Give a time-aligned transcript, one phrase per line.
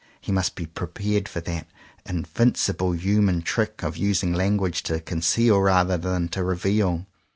[0.19, 1.67] He must be prepared for that
[2.07, 7.05] invincible human trick of using language to conceal rather than to reveal.